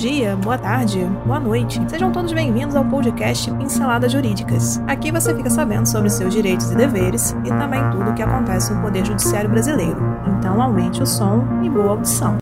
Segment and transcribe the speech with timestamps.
[0.00, 1.78] dia, boa tarde, boa noite.
[1.86, 4.80] Sejam todos bem-vindos ao podcast Pinceladas Jurídicas.
[4.86, 8.72] Aqui você fica sabendo sobre seus direitos e deveres e também tudo o que acontece
[8.72, 10.00] no Poder Judiciário Brasileiro.
[10.38, 12.38] Então aumente o som e boa audição.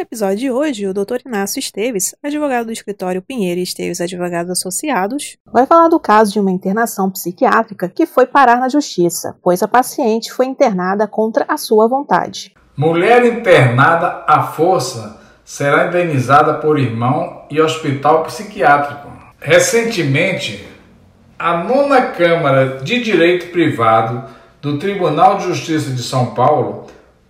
[0.00, 1.26] Episódio de hoje, o Dr.
[1.26, 6.40] Inácio Esteves, advogado do escritório Pinheiro e Esteves Advogados Associados, vai falar do caso de
[6.40, 11.56] uma internação psiquiátrica que foi parar na justiça, pois a paciente foi internada contra a
[11.56, 12.54] sua vontade.
[12.76, 19.08] Mulher internada à força será indenizada por irmão e hospital psiquiátrico.
[19.40, 20.66] Recentemente,
[21.38, 24.24] a nona Câmara de Direito Privado
[24.60, 26.86] do Tribunal de Justiça de São Paulo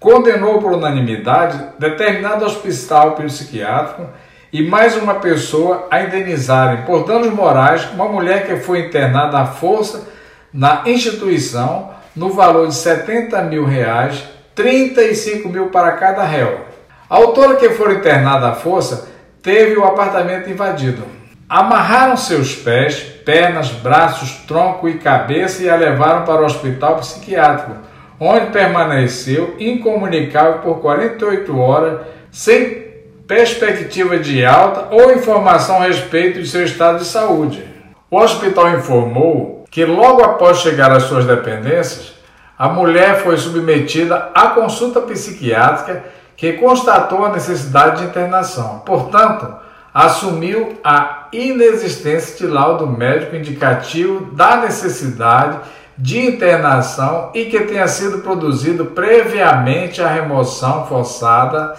[0.00, 4.08] condenou por unanimidade determinado hospital psiquiátrico
[4.50, 9.46] e mais uma pessoa a indenizarem por danos morais uma mulher que foi internada à
[9.46, 10.08] força
[10.52, 14.24] na instituição no valor de 70 mil reais,
[14.54, 16.64] 35 mil para cada réu.
[17.08, 19.08] A autora que foi internada à força
[19.42, 21.04] teve o apartamento invadido.
[21.46, 27.90] Amarraram seus pés, pernas, braços, tronco e cabeça e a levaram para o hospital psiquiátrico
[28.20, 32.90] onde permaneceu incomunicável por 48 horas, sem
[33.26, 37.64] perspectiva de alta ou informação a respeito de seu estado de saúde.
[38.10, 42.12] O hospital informou que logo após chegar às suas dependências,
[42.58, 46.04] a mulher foi submetida à consulta psiquiátrica
[46.36, 48.80] que constatou a necessidade de internação.
[48.80, 49.46] Portanto,
[49.94, 55.58] assumiu a inexistência de laudo médico indicativo da necessidade
[56.00, 61.74] de internação e que tenha sido produzido previamente a remoção forçada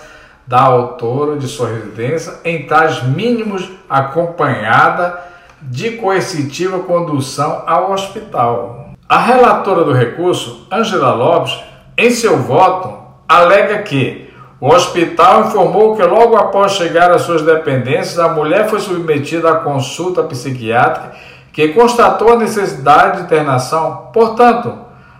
[0.45, 5.19] da autora de sua residência em tais mínimos acompanhada
[5.59, 8.91] de coercitiva condução ao hospital.
[9.09, 11.59] A relatora do recurso, Angela Lopes,
[11.97, 12.93] em seu voto,
[13.27, 18.79] alega que o hospital informou que logo após chegar às suas dependências, a mulher foi
[18.79, 21.15] submetida à consulta psiquiátrica
[21.53, 24.73] que constatou a necessidade de internação, portanto,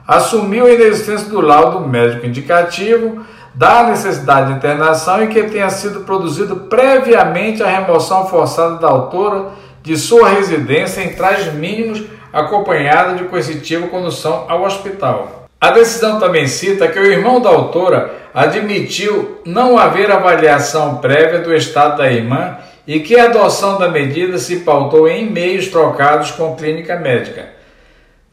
[0.08, 6.02] assumiu a inexistência do laudo médico indicativo da necessidade de internação e que tenha sido
[6.02, 9.50] produzido previamente a remoção forçada da autora
[9.84, 15.48] de sua residência em trajes mínimos acompanhada de coercitiva condução ao hospital.
[15.60, 21.54] A decisão também cita que o irmão da autora admitiu não haver avaliação prévia do
[21.54, 26.56] estado da irmã e que a adoção da medida se pautou em meios trocados com
[26.56, 27.50] clínica médica.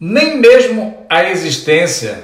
[0.01, 2.21] Nem mesmo a existência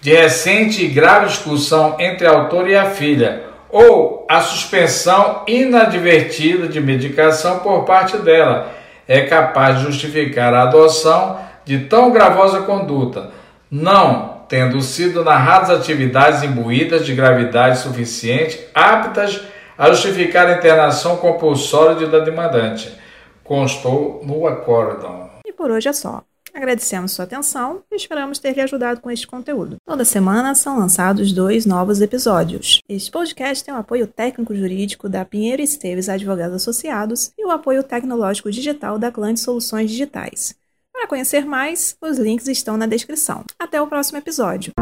[0.00, 6.68] de recente e grave discussão entre a autora e a filha, ou a suspensão inadvertida
[6.68, 8.72] de medicação por parte dela,
[9.08, 13.30] é capaz de justificar a adoção de tão gravosa conduta,
[13.70, 22.06] não tendo sido narradas atividades imbuídas de gravidade suficiente, aptas a justificar a internação compulsória
[22.06, 22.92] da demandante.
[23.44, 25.30] Constou no acórdão.
[25.44, 26.22] E por hoje é só.
[26.56, 29.76] Agradecemos sua atenção e esperamos ter lhe ajudado com este conteúdo.
[29.84, 32.80] Toda semana são lançados dois novos episódios.
[32.88, 38.50] Este podcast tem o apoio técnico-jurídico da Pinheiro Esteves Advogados Associados e o apoio tecnológico
[38.50, 40.54] digital da Clã de Soluções Digitais.
[40.90, 43.44] Para conhecer mais, os links estão na descrição.
[43.58, 44.72] Até o próximo episódio.